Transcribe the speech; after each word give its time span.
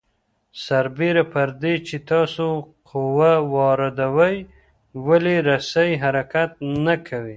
سربېره 0.65 1.23
پر 1.33 1.49
دې 1.61 1.73
چې 1.87 1.95
تاسو 2.11 2.45
قوه 2.89 3.33
واردوئ 3.53 4.35
ولې 5.07 5.35
رسۍ 5.49 5.91
حرکت 6.03 6.51
نه 6.85 6.95
کوي؟ 7.07 7.29